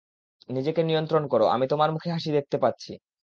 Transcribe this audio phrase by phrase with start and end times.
[0.49, 2.91] নিজেকে নিয়ন্ত্রণ করো, আমি তোমার মুখে হাসি দেখতে পাচ্ছি।